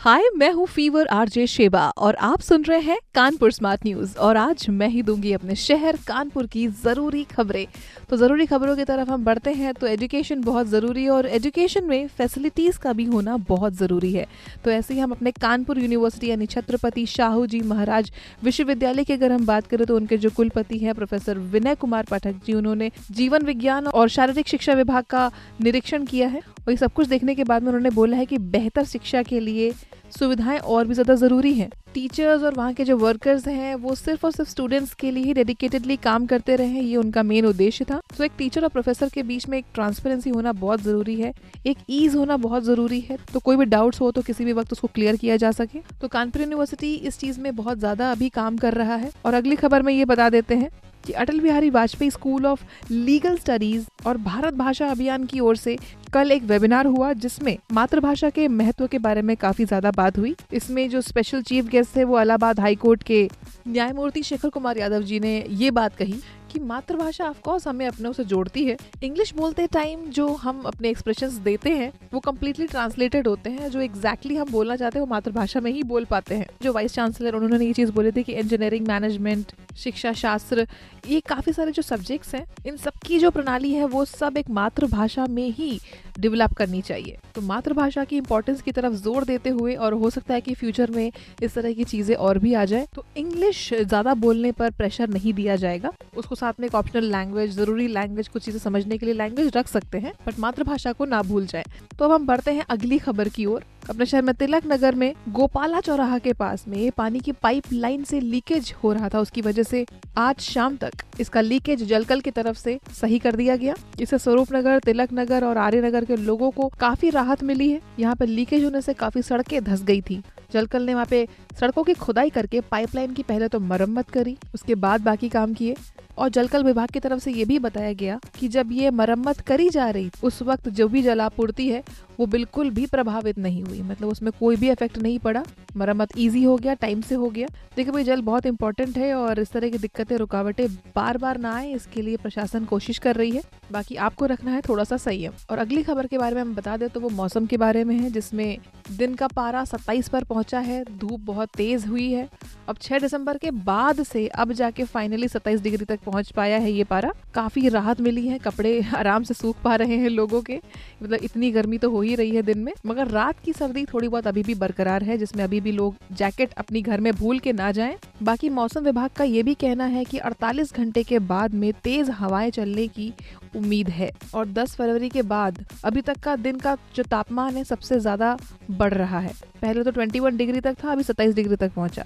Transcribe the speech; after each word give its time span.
हाय 0.00 0.22
मैं 0.36 0.50
हूँ 0.52 0.66
fever 0.66 1.06
RJ 1.06 1.46
Sheba 1.46 1.88
और 1.98 2.14
आप 2.16 2.40
सुन 2.40 2.64
रहे 2.64 2.80
हैं 2.80 2.98
कानपुर 3.14 3.52
स्मार्ट 3.52 3.84
न्यूज़ 3.86 4.16
और 4.16 4.36
आज 4.36 4.66
मैं 4.70 4.88
ही 4.88 5.02
दूँगी 5.02 5.32
अपने 5.32 5.54
शहर 5.54 5.96
कानपुर 6.06 6.46
की 6.46 6.66
ज़रूरी 6.84 7.22
खबरें। 7.24 7.66
तो 8.10 8.16
ज़रूरी 8.16 8.46
खबरों 8.46 8.76
की 8.76 8.84
तरफ़ 8.84 9.10
हम 9.10 9.24
बढ़ते 9.24 9.52
हैं 9.52 9.72
तो 9.74 9.86
एजुकेशन 9.86 10.42
बहुत 10.42 10.66
ज़रूरी 10.66 11.04
है 11.04 11.10
और 11.10 11.26
एजुकेशन 11.28 11.84
में 11.84 12.06
फैसिलिटीज़ 12.08 12.78
का 12.78 12.92
भी 12.92 13.04
होना 13.04 13.36
बहुत 13.48 13.72
ज़रूरी 13.72 14.12
है। 14.12 14.26
तो 14.64 14.70
ऐसे 14.70 14.94
ही 14.94 15.00
हम 15.00 15.12
अपने 15.12 15.30
कानपुर 15.32 15.78
यूनिवर्सिटी 15.78 16.30
यानी 16.30 16.46
छत्रपति 16.46 17.06
शाहू 17.06 17.46
जी 17.46 17.60
महाराज 17.62 18.12
विश्वविद्यालय 18.42 19.04
की 19.04 19.12
अगर 19.12 19.32
हम 19.32 19.46
बात 19.46 19.66
करें 19.66 19.86
तो 19.86 19.96
उनके 19.96 20.16
जो 20.16 20.30
कुलपति 20.30 20.78
है, 20.78 20.92
प्रोफेसर 20.92 21.38
विनय 21.38 21.74
कुमार 21.74 22.06
पाठक 22.10 22.40
जी, 22.46 22.52
उन्होंने 22.52 22.90
जीवन 23.10 23.46
विज्ञान 23.46 23.86
और 23.88 24.08
शारीरिक 24.08 24.48
शिक्षा 24.48 24.74
विभाग 24.74 25.04
का 25.06 25.30
निरीक्षण 25.60 26.04
किया 26.04 26.28
है। 26.28 26.42
और 26.68 26.72
ये 26.72 26.76
सब 26.76 26.92
कुछ 26.92 27.06
देखने 27.08 27.34
के 27.34 27.44
बाद 27.44 27.62
में 27.62 27.68
उन्होंने 27.68 27.90
बोला 27.90 28.16
है 28.16 28.24
कि 28.26 28.38
बेहतर 28.38 28.84
शिक्षा 28.86 29.22
के 29.22 29.38
लिए 29.40 29.72
सुविधाएँ 30.12 30.58
और 30.58 30.86
भी 30.86 30.94
ज़्यादा 30.94 31.14
ज़रूरी 31.14 31.52
हैं। 31.54 31.68
टीचर्स 31.94 32.42
और 32.42 32.54
वहाँ 32.54 32.72
के 32.74 32.84
जो 32.84 32.96
वर्कर्स 32.98 33.46
हैं, 33.48 33.74
वो 33.74 33.94
सिर्फ़ 33.94 34.24
और 34.26 34.32
सिर्फ़ 34.32 34.50
स्टूडेंट्स 34.50 34.92
के 34.94 35.10
लिए 35.10 35.24
ही 35.24 35.34
डेडिकेटेडली 35.34 35.96
काम 35.98 36.26
करते 36.26 36.56
रहे 36.56 36.80
ये 36.80 36.96
उनका 36.96 37.22
मेन 37.22 37.46
उद्देश्य 37.46 37.84
था। 37.84 38.00
तो 38.16 38.24
एक 38.24 38.32
टीचर 38.38 38.62
और 38.62 38.68
प्रोफेसर 38.68 39.08
के 39.08 39.22
बीच 39.22 39.48
में 39.48 39.56
एक 39.58 39.64
ट्रांसपेरेंसी 39.74 40.30
होना 40.30 40.52
बहुत 40.54 40.82
ज़रूरी 40.82 41.14
है, 41.16 41.32
एक 41.66 41.78
ईज 41.90 42.16
होना 42.16 42.36
बहुत 42.38 42.64
ज़रूरी 42.64 43.00
है। 43.00 43.16
तो 43.32 43.40
कोई 43.40 43.56
भी 43.56 43.64
डाउट्स 43.66 44.00
हो 44.00 44.10
तो 44.10 44.22
किसी 44.22 44.44
भी 44.44 44.52
वक्त 44.52 44.72
उसको 44.72 44.88
क्लियर 44.88 45.16
किया 45.16 45.36
जा 45.36 45.50
सके। 45.52 45.80
तो 46.00 46.08
कानपुर 46.08 46.42
यूनिवर्सिटी 46.42 46.94
इस 46.94 47.18
चीज़ 47.18 47.40
में 47.40 47.54
बहुत 47.56 47.78
ज़्यादा 47.78 48.10
अभी 48.12 48.28
काम 48.30 48.56
कर 48.56 48.74
रहा 48.74 48.96
है। 48.96 49.10
और 49.24 49.34
अगली 49.34 49.56
खबर 49.56 49.82
में 49.82 49.92
ये 49.92 50.04
बता 50.04 50.28
देते 50.30 50.54
हैं 50.54 50.70
कि 51.06 51.12
Atal 51.12 51.40
Bihari 51.40 51.70
Vajpayee 51.70 52.10
school 52.10 52.46
of 52.46 52.64
legal 52.90 53.36
studies 53.36 53.86
और 54.06 54.16
भारत 54.16 54.54
भाषा 54.54 54.86
अभियान 54.86 55.24
की 55.24 55.40
ओर 55.40 55.56
से 55.56 55.76
कल 56.12 56.32
एक 56.32 56.42
वेबिनार 56.42 56.86
हुआ, 56.86 57.12
जिसमें 57.12 57.56
मातृभाषा 57.72 58.30
के 58.30 58.48
महत्व 58.48 58.86
के 58.86 58.98
बारे 58.98 59.22
में 59.22 59.36
काफ़ी 59.36 59.64
ज़्यादा 59.64 59.90
बात 59.90 60.18
हुई। 60.18 60.34
इसमें 60.52 60.88
जो 60.90 61.00
स्पेशल 61.00 61.42
चीफ 61.42 61.64
गेस्ट 61.64 61.96
थे, 61.96 62.04
वो 62.04 62.20
इलाहाबाद 62.20 62.60
हाईकोर्ट 62.60 63.02
के 63.02 63.28
न्यायमूर्ति 63.68 64.22
शेखर 64.22 64.48
कुमार 64.48 64.78
यादव 64.78 65.02
जी 65.02 65.20
ने 65.20 65.44
ये 65.50 65.70
बात 65.70 65.96
कही 65.96 66.20
कि 66.52 66.58
मातृभाषा 66.58 67.28
ऑफकोर्स 67.28 67.66
हमें 67.68 67.86
अपने 67.86 68.12
से 68.12 68.24
जोड़ती 68.24 68.64
है। 68.64 68.76
इंग्लिश 69.04 69.34
बोलते 69.34 69.66
टाइम 69.66 70.04
जो 70.10 70.28
हम 70.34 70.62
अपने 70.62 70.90
एक्सप्रेशंस 70.90 71.32
देते 71.32 71.70
हैं, 71.70 71.92
वो 72.14 72.20
कम्प्लीटली 72.20 72.66
ट्रांसलेटेड 72.66 73.28
होते 73.28 73.50
हैं। 73.50 73.70
जो 73.70 73.80
एग्जैक्टली 73.80 74.34
exactly 74.34 74.48
हम 74.48 74.52
बोलना 74.52 74.76
चाहते 74.76 74.98
हैं, 74.98 75.06
वो 75.06 75.10
मातृभाषा 75.10 75.60
में 75.60 75.70
ही 75.70 75.82
बोल 75.82 76.04
पाते 76.04 76.34
हैं। 76.34 76.46
जो 76.62 76.72
वाइस 76.72 76.94
चांसलर 76.94 77.34
उन्होंने 77.34 77.66
ये 77.66 77.72
चीज़ 77.72 77.92
बोली 77.92 78.12
थी 78.12 78.22
कि 78.22 78.32
इंजीनियरिंग 78.32 78.88
मैनेजमेंट 78.88 79.52
शिक्षा 79.78 80.12
शास्त्र, 80.14 80.66
ये 81.06 81.20
काफ़ी 81.28 81.52
सारे 81.52 81.72
जो 81.72 81.82
सब्जेक्ट्स 81.82 82.34
हैं, 82.34 82.44
इन 82.66 82.76
सबकी 82.76 83.18
जो 83.18 83.30
प्रणाली 83.30 83.72
है, 83.72 83.84
वो 83.86 84.04
सब 84.06 84.36
एक 84.36 84.50
मातृभाषा 84.50 85.26
में 85.28 85.48
ही 85.48 85.78
डेवलप 86.18 86.52
करनी 86.54 86.80
चाहिए। 86.82 87.16
तो 87.34 87.40
मातृभाषा 87.42 88.04
की 88.04 88.16
इंपॉर्टेंस 88.16 88.62
की 88.62 88.72
तरफ़ 88.72 88.92
ज़ोर 88.94 89.24
देते 89.24 89.50
हुए 89.50 89.74
और 89.76 89.92
हो 89.94 90.10
सकता 90.10 90.34
है 90.34 90.40
कि 90.40 90.54
फ्यूचर 90.54 90.90
में 90.90 91.10
इस 91.42 91.54
तरह 91.54 91.72
की 91.72 91.84
चीज़ें 91.84 92.14
और 92.16 92.38
भी 92.38 92.54
आ 92.54 92.64
जाए 92.64 92.86
तो 92.94 93.04
इंग्लिश 93.16 93.68
ज़्यादा 93.74 94.14
बोलने 94.16 94.52
पर 94.52 94.70
प्रेशर 94.72 95.08
नहीं 95.08 95.32
दिया 95.34 95.56
जाएगा। 95.56 95.92
उसको 96.16 96.34
साथ 96.34 96.60
में 96.60 96.66
एक 96.68 96.74
ऑप्शनल 96.74 97.10
लैंग्वेज 97.12 97.50
ज़रूरी 97.52 97.88
लैंग्वेज 97.88 98.28
कुछ 98.28 98.44
चीज़ें 98.44 98.60
समझने 98.60 98.98
के 98.98 99.06
लिए 99.06 99.14
लैंग्वेज 99.14 99.56
रख 99.56 99.68
सकते 99.68 99.98
हैं 99.98 100.12
बट 100.26 100.38
मातृभाषा 100.38 100.92
को 100.92 101.04
ना 101.06 101.22
भूल 101.22 101.46
जाए। 101.46 101.64
तो 101.98 102.04
अब 102.04 102.12
हम 102.12 102.26
बढ़ते 102.26 102.50
हैं 102.50 102.64
अगली 102.70 102.98
खबर 102.98 103.28
की 103.28 103.46
ओर। 103.46 103.64
अपने 103.90 104.06
शहर 104.06 104.22
में 104.22 104.34
तिलक 104.34 104.66
नगर 104.66 104.94
में 104.94 105.12
गोपाला 105.28 105.80
चौराहा 105.80 106.18
के 106.18 106.32
पास 106.32 106.64
में 106.68 106.90
पानी 106.90 107.20
की 107.20 107.32
पाइप 107.32 107.72
लाइन 107.72 108.04
से 108.04 108.20
लीकेज 108.20 108.74
हो 108.84 108.92
रहा 108.92 109.08
था। 109.08 109.20
उसकी 109.20 109.40
वजह 109.40 109.62
से 109.62 109.84
आज 110.18 110.40
शाम 110.40 110.76
तक 110.76 111.04
इसका 111.20 111.40
लीकेज 111.40 111.82
जलकल 111.82 112.20
की 112.20 112.30
तरफ़ 112.30 112.58
से 112.58 112.78
सही 113.00 113.18
कर 113.18 113.36
दिया 113.36 113.56
गया। 113.56 113.74
इससे 114.00 114.18
स्वरूप 114.18 114.52
नगर, 114.52 114.78
तिलक 114.78 115.08
नगर 115.12 115.44
और 115.44 115.58
आर्य 115.58 115.80
नगर 115.80 116.04
के 116.04 116.16
लोगों 116.16 116.50
को 116.50 116.68
काफ़ी 116.80 117.10
राहत 117.10 117.42
मिली 117.42 117.70
है। 117.70 117.80
यहाँ 117.98 118.16
पर 118.16 118.26
लीकेज 118.26 118.64
होने 118.64 118.80
से 118.80 118.94
काफ़ी 118.94 119.22
सड़कें 119.22 119.62
धस 119.64 119.82
गई 119.82 120.00
थी। 120.00 120.22
जलकल 120.50 120.82
ने 120.82 120.94
वहाँ 120.94 121.06
पे 121.06 121.26
सड़कों 121.60 121.82
की 121.84 121.94
खुदाई 121.94 122.30
करके 122.30 122.60
पाइपलाइन 122.60 123.14
की 123.14 123.22
पहले 123.22 123.48
तो 123.48 123.60
मरम्मत 123.60 124.10
करी, 124.10 124.36
उसके 124.54 124.74
बाद 124.74 125.00
बाकी 125.00 125.28
काम 125.28 125.54
किए। 125.54 125.76
और 126.18 126.28
जलकल 126.28 126.64
विभाग 126.64 126.88
की 126.88 127.00
तरफ़ 127.00 127.20
से 127.20 127.32
ये 127.32 127.44
भी 127.44 127.58
बताया 127.58 127.92
गया 127.92 128.18
कि 128.38 128.48
जब 128.48 128.68
ये 128.72 128.90
मरम्मत 128.90 129.40
करी 129.40 129.68
जा 129.70 129.90
रही, 129.90 130.10
उस 130.22 130.42
वक्त 130.42 130.68
जो 130.68 130.88
भी 130.88 131.02
जलापूर्ति 131.02 131.68
है, 131.68 131.82
वो 132.20 132.26
बिल्कुल 132.26 132.70
भी 132.70 132.86
प्रभावित 132.86 133.38
नहीं 133.38 133.62
हुई। 133.62 133.82
मतलब 133.82 134.08
उसमें 134.08 134.32
कोई 134.40 134.56
भी 134.56 134.70
इफ़ेक्ट 134.70 134.98
नहीं 134.98 135.18
पड़ा। 135.18 135.42
मरम्मत 135.76 136.16
इजी 136.18 136.42
हो 136.42 136.56
गया 136.56 136.74
टाइम 136.74 137.00
से 137.00 137.14
हो 137.14 137.28
गया। 137.30 137.48
देखिए 137.76 137.92
भाई, 137.92 138.04
जल 138.04 138.22
बहुत 138.22 138.46
इंपॉर्टेंट 138.46 138.96
है 138.98 139.14
और 139.14 139.38
इस 139.38 139.52
तरह 139.52 139.70
की 139.70 139.78
दिक्कतें, 139.78 140.16
रुकावटें 140.16 140.66
बार 140.96 141.18
बार 141.18 141.38
ना 141.38 141.54
आए, 141.56 141.72
इसके 141.72 142.02
लिए 142.02 142.16
प्रशासन 142.16 142.64
कोशिश 142.64 142.98
कर 142.98 143.16
रही 143.16 143.30
है। 143.30 143.42
बाकी 143.72 143.96
आपको 143.96 144.26
रखना 144.26 144.50
है 144.50 144.60
थोड़ा 144.60 144.84
सा 144.84 144.96
संयम। 144.96 145.32
और 145.50 145.58
अगली 145.58 145.82
खबर 145.82 146.06
के 146.06 146.18
बारे 146.18 146.34
में 146.34 146.42
हम 146.42 146.54
बता 146.54 146.76
दें 146.76 146.88
तो 146.88 147.00
वो 147.00 147.08
मौसम 147.08 147.46
के 147.46 147.56
बारे 147.56 147.84
में 147.84 147.96
है, 147.96 148.10
जिसमें 148.10 148.58
दिन 148.90 149.14
का 149.14 149.26
पारा 149.28 149.64
सत्ताईस 149.64 150.08
पर 150.08 150.24
पहुँचा 150.24 150.36
है 150.60 150.84
धूप 150.98 151.20
बहुत 151.20 151.48
तेज 151.56 151.86
हुई 151.86 152.12
है 152.12 152.28
अब 152.68 152.76
6 152.76 153.00
दिसंबर 153.00 153.36
के 153.36 153.50
बाद 153.50 154.02
से 154.02 154.26
अब 154.26 154.52
जाके 154.52 154.84
फाइनली 154.84 155.28
27 155.28 155.60
डिग्री 155.60 155.84
तक 155.84 156.00
पहुँच 156.06 156.30
पाया 156.30 156.58
है 156.58 156.72
ये 156.72 156.84
पारा। 156.84 157.12
काफ़ी 157.34 157.68
राहत 157.68 158.00
मिली 158.00 158.26
है, 158.28 158.38
कपड़े 158.38 158.84
आराम 158.96 159.22
से 159.22 159.34
सूख 159.34 159.56
पा 159.64 159.74
रहे 159.74 159.96
हैं 159.96 160.08
लोगों 160.08 160.42
के। 160.42 160.60
मतलब 161.02 161.18
इतनी 161.22 161.50
गर्मी 161.50 161.78
तो 161.78 161.90
हो 161.90 162.00
ही 162.00 162.14
रही 162.14 162.30
है 162.30 162.42
दिन 162.42 162.58
में। 162.58 162.72
मगर 162.86 163.06
रात 163.06 163.40
की 163.44 163.52
सर्दी 163.52 163.84
थोड़ी 163.84 164.08
बहुत 164.08 164.26
अभी 164.26 164.42
भी 164.42 164.54
बरकरार 164.54 165.04
है, 165.04 165.18
जिसमें 165.18 165.44
अभी 165.44 165.60
भी 165.60 165.72
लोग 165.72 165.94
जैकेट 166.12 166.52
अपनी 166.52 166.82
घर 166.82 167.00
में 167.00 167.12
भूल 167.12 167.38
के 167.38 167.52
ना 167.52 167.72
जाए। 167.72 167.98
बाकी 168.22 168.48
मौसम 168.48 168.80
विभाग 168.80 169.10
का 169.10 169.24
ये 169.24 169.42
भी 169.42 169.54
कहना 169.54 169.84
है 169.84 170.04
कि 170.04 170.18
48 170.18 170.74
घंटे 170.74 171.02
के 171.02 171.18
बाद 171.18 171.54
में 171.54 171.72
तेज 171.72 172.10
हवाएँ 172.10 172.50
चलने 172.50 172.88
की 172.88 173.12
उम्मीद 173.56 173.88
है। 173.88 174.10
और 174.34 174.46
10 174.48 174.74
फरवरी 174.76 175.08
के 175.08 175.22
बाद 175.22 175.64
अभी 175.84 176.00
तक 176.00 176.18
का 176.18 176.36
दिन 176.36 176.58
का 176.58 176.76
जो 176.96 177.02
तापमान 177.02 177.56
है, 177.56 177.64
सबसे 177.64 178.00
ज़्यादा 178.00 178.38
बढ़ 178.70 178.94
रहा 178.94 179.18
है। 179.18 179.32
पहले 179.62 179.82
तो 179.84 179.92
21 179.92 180.36
डिग्री 180.36 180.60
तक 180.60 180.76
था, 180.84 180.92
अभी 180.92 181.02
27 181.02 181.34
डिग्री 181.34 181.56
तक 181.56 181.72
पहुँचा। 181.72 182.04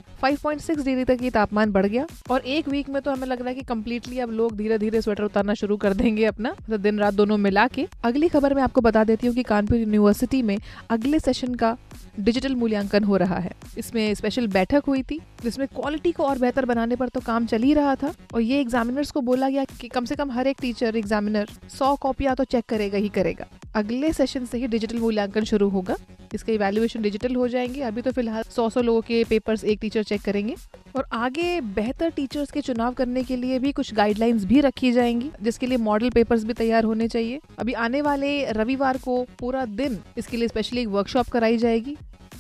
5.6 0.53 0.85
डिग्री 0.85 1.05
तक 1.05 1.23
ये 1.23 1.31
तापमान 1.31 1.71
बढ़ 1.73 1.87
गया 1.87 2.07
और 2.31 2.41
एक 2.47 2.69
वीक 2.69 2.89
में 2.89 3.01
तो 3.03 3.11
हमें 3.11 3.27
लग 3.27 3.41
रहा 3.41 3.49
है 3.49 3.55
कि 3.55 3.63
कम्प्लीटली 3.65 4.19
अब 4.19 4.31
लोग 4.31 4.57
धीरे 4.57 4.79
धीरे 4.79 5.01
स्वेटर 5.01 5.25
उतारना 5.25 5.55
शुरू 5.55 5.77
कर 5.77 5.95
देंगे 5.95 6.25
अपना। 6.25 6.55
तो 6.69 6.79
दिन 6.79 6.99
रात 6.99 7.15
दोनों 7.15 7.37
मिला 7.39 7.67
के। 7.69 7.87
अगली 8.05 8.29
खबर 8.29 8.55
में 8.55 8.63
आपको 8.63 8.81
बता 8.81 9.05
देती 9.05 9.27
हूँ 9.27 9.35
कि 9.35 9.43
कानपुर 9.43 9.79
यूनिवर्सिटी 9.79 10.43
में 10.43 10.57
अगले 10.91 11.21
सेशन 11.21 11.55
का 11.55 11.77
डिजिटल 12.21 12.55
मूल्यांकन 12.55 13.05
हो 13.05 13.17
रहा 13.17 13.39
है। 13.39 13.53
इसमें 13.79 14.15
स्पेशल 14.15 14.47
बैठक 14.49 14.83
हुई 14.87 15.03
थी, 15.03 15.19
जिसमें 15.43 15.67
क्वालिटी 15.69 16.13
को 16.13 16.25
और 16.25 16.39
बेहतर 16.39 16.65
बनाने 16.65 16.97
पर 16.97 17.09
तो 17.09 17.21
काम 17.21 17.47
चल 17.47 17.63
ही 17.63 17.73
रहा 17.75 17.95
था 17.95 18.13
और 18.35 18.41
ये 18.41 18.61
एग्जामिनर्स 18.61 19.11
को 19.11 19.21
बोला 19.21 19.49
गया 19.49 19.65
कि 19.81 19.89
कम 19.89 20.05
से 20.05 20.15
कम 20.15 20.31
हर 20.31 20.47
एक 20.47 20.57
टीचर 20.61 20.97
एग्जामिनर 20.97 21.49
सौ 21.79 21.95
कॉपियाँ 21.97 22.37
तो 22.37 22.45
चेक 22.45 22.65
करेगा 22.69 22.99
ही 22.99 23.09
करेगा। 23.09 23.47
अगले 23.75 24.13
सेशन 24.13 24.45
से 24.45 24.59
ही 24.59 24.67
डिजिटल 24.67 24.99
मूल्यांकन 24.99 25.45
शुरू 25.45 25.69
होगा। 25.69 25.97
इसके 26.35 26.55
इवेल्युएशन 26.55 27.03
डिजिटल 27.03 27.35
हो 27.35 27.49
जाएँगे। 27.49 27.83
अभी 27.83 28.03
तो 28.03 28.13
फ़िलहाल 28.13 28.43
सौ 28.51 28.69
सौ 28.71 28.81
लोगों 28.81 29.01
के 29.01 29.23
पेपर्स 29.25 29.65
एक 29.65 29.79
टीचर 29.81 30.03
चेक 30.03 30.23
करेंगे। 30.23 30.55
और 30.97 31.07
आगे 31.13 31.61
बेहतर 31.61 32.11
टीचर्स 32.11 32.51
के 32.51 32.61
चुनाव 32.61 32.93
करने 32.93 33.23
के 33.23 33.37
लिए 33.37 33.59
भी 33.59 33.73
कुछ 33.73 33.93
गाइडलाइंस 33.95 34.45
भी 34.45 34.61
रखी 34.61 34.93
जाएँगी, 34.93 35.31
जिसके 35.43 35.67
लिए 35.67 35.79
मॉडल 35.79 36.11
पेपर्स 36.11 36.45
भी 36.45 36.53
तैयार 36.53 36.85
होने 36.85 37.09
चाहिए। 37.09 37.41
अभी 37.59 37.73
आने 37.73 38.03
वाले 38.03 38.45
रविवार 38.53 38.99
को 38.99 39.23
पूरा 39.39 39.65
दिन 39.65 39.99
इसके 40.19 40.37
लिए 40.37 40.49
स्पेशली 40.49 40.81
एक 40.81 40.89
वर्कशॉप 40.89 41.29
कराई 41.29 41.57
जाएगी। 41.57 41.97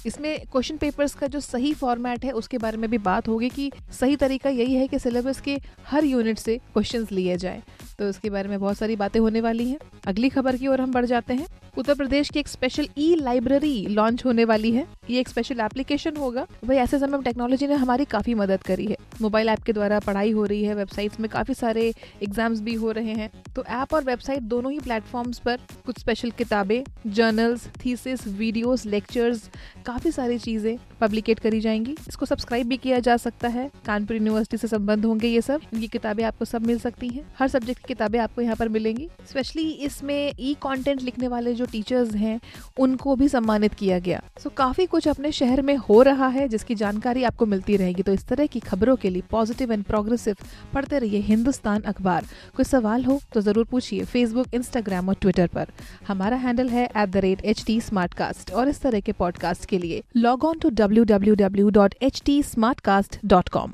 इसमें 0.07 0.41
क्वेश्चन 0.53 0.77
पेपर्स 0.77 1.15
का 1.15 1.27
जो 1.27 1.41
सही 1.41 1.73
फॉर्मेट 1.75 2.25
है, 2.25 2.31
उसके 2.31 2.59
बारे 2.59 2.77
में 2.77 2.91
भी 2.91 2.99
बात 2.99 3.29
होगी 3.29 3.49
कि 3.49 3.73
सही 4.01 4.17
तरीका 4.17 4.51
यही 4.51 4.75
है 4.75 4.89
कि 4.89 4.99
सिलेबस 4.99 5.41
के 5.41 5.59
हर 5.87 6.05
यूनिट 6.05 6.39
से 6.39 6.57
क्वेश्चंस 6.57 7.13
लिए 7.13 7.37
जाए। 7.37 7.63
तो 7.99 8.09
इसके 8.09 8.31
बारे 8.31 8.49
में 8.49 8.61
बहुत 8.61 8.79
सारी 8.79 8.97
बातें 8.97 9.21
होने 9.21 9.41
वाली 9.41 9.69
हैं। 9.71 9.79
अगली 10.07 10.29
खबर 10.29 10.57
की 10.57 10.67
ओर 10.67 10.81
हम 10.81 10.93
बढ़ 10.93 11.05
जाते 11.05 11.35
हैं। 11.35 11.47
उत्तर 11.79 11.95
प्रदेश 11.95 12.31
की 12.31 12.39
एक 12.39 12.49
स्पेशल 12.49 12.89
ई 12.99 13.15
लाइब्रेरी 13.15 13.87
लॉन्च 13.87 14.25
होने 14.25 14.45
वाली 14.45 14.73
है। 14.73 14.87
ये 15.11 15.21
एक 15.21 15.29
स्पेशल 15.29 15.61
एप्लीकेशन 15.61 16.17
होगा। 16.17 16.47
भाई, 16.65 16.77
ऐसे 16.77 16.99
समय 16.99 17.23
टेक्नोलॉजी 17.23 17.67
ने 17.67 17.75
हमारी 17.75 18.05
काफ़ी 18.05 18.35
मदद 18.35 18.63
करी 18.63 18.87
है। 18.87 18.97
मोबाइल 19.21 19.49
ऐप 19.49 19.63
के 19.63 19.73
द्वारा 19.73 19.99
पढ़ाई 20.01 20.31
हो 20.31 20.45
रही 20.45 20.65
है, 20.65 20.75
वेबसाइट्स 20.75 21.21
में 21.21 21.29
काफ़ी 21.31 21.55
सारे 21.55 21.93
एग्ज़ाम्स 22.23 22.61
भी 22.61 22.75
हो 22.75 22.91
रहे 22.91 23.13
हैं। 23.13 23.31
तो 23.57 23.65
ऐप 23.65 23.95
और 23.95 24.05
वेबसाइट 24.05 24.43
दोनों 24.45 24.73
ही 24.73 24.79
प्लेटफॉर्म्स 24.81 25.39
पर 25.39 25.59
कुछ 25.87 25.99
स्पेशल 25.99 26.31
किताबें 26.31 26.83
जर्नल्स 27.07 27.67
थीसिस 27.85 28.27
वीडियोस 28.29 28.87
लेक्चर्स 28.87 29.49
काफ़ी 29.87 30.13
सारी 30.13 30.39
चीज़ें 30.39 30.77
पब्लिकेट 31.01 31.39
करी 31.39 31.61
जाएँगी। 31.61 31.97
इसको 32.09 32.27
सब्सक्राइब 32.27 32.69
भी 32.69 32.77
किया 32.77 32.99
जा 33.01 33.17
सकता 33.17 33.49
है। 33.49 33.71
कानपुर 33.87 34.17
यूनिवर्सिटी 34.17 34.57
से 34.57 34.69
संबंध 34.69 35.05
होंगे 35.05 35.29
ये 35.29 35.41
सब। 35.41 35.61
ये 35.75 35.87
किताबें 35.87 36.25
आपको 36.25 36.45
सब 36.45 36.67
मिल 36.67 36.79
सकती 36.79 37.09
हैं। 37.09 37.25
हर 37.39 37.49
सब्जेक्ट 37.49 37.81
की 37.81 37.89
किताबें 37.89 38.19
आपको 38.19 38.43
यहाँ 38.43 38.57
पर 38.57 38.69
मिलेंगी। 38.69 39.09
स्पेशली 39.29 39.69
इसमें 39.83 40.33
ई 40.41 40.55
कॉन्टेंट 40.61 41.03
लिखने 41.03 41.29
वाले 41.29 41.55
जो 41.55 41.67
टीचर्स 41.67 42.15
हैं, 42.15 42.41
उनको 42.79 43.17
भी 43.17 43.29
सम्मानित 43.29 43.75
किया 43.75 43.99
गया। 43.99 44.23
सो 44.39 44.51
काफ़ी 44.51 44.87
कुछ 44.87 45.09
अपने 45.09 45.33
शहर 45.33 45.63
में 45.63 45.77
हो 45.79 46.01
रहा 46.03 46.27
है, 46.27 46.49
जिसकी 46.49 46.75
जानकारी 46.75 47.25
आपको 47.25 47.47
मिलती 47.47 47.77
रहेगी। 47.77 48.03
तो 48.03 48.13
इस 48.13 48.27
तरह 48.27 48.47
की 48.47 48.61
खबरों 48.61 48.97
के 49.03 49.11
लिए 49.11 49.23
पॉजिटिव 49.31 49.73
एंड 49.73 49.85
प्रोग्रेसिव 49.85 50.37
पढ़ते 50.75 50.99
रहिए 50.99 51.21
हिंदुस्तान 51.21 51.83
अखबार। 51.83 52.25
कोई 52.57 52.65
सवाल 52.65 53.05
हो 53.05 53.21
तो 53.35 53.41
ज़रूर 53.41 53.65
पूछिए 53.65 54.05
फेसबुक 54.05 54.55
इंस्टाग्राम 54.55 55.09
और 55.09 55.17
ट्विटर 55.21 55.47
पर। 55.47 55.69
हमारा 56.09 56.37
हैंडल 56.37 56.69
है 56.69 56.85
एट 56.87 57.09
द 57.09 57.17
रेट 57.17 57.45
एच 57.45 58.51
और 58.55 58.69
इस 58.69 58.81
तरह 58.81 59.01
के 59.01 59.13
पॉडकास्ट 59.13 59.69
के 59.69 59.79
लिए 59.79 60.03
log 60.17 60.45
on 60.45 60.59
to 60.59 60.71
W 60.71 61.05
W 61.05 61.35
W 61.35 61.71
dot 61.71 61.95
H 62.03 62.23
T 62.25 62.43
smart 62.43 62.81
cast 62.81 63.19
dot 63.25 63.49
com 63.49 63.71